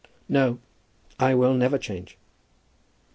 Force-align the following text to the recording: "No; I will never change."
"No; 0.27 0.57
I 1.19 1.35
will 1.35 1.53
never 1.53 1.77
change." 1.77 2.17